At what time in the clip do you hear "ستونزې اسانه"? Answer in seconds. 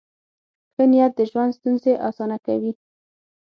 1.57-2.37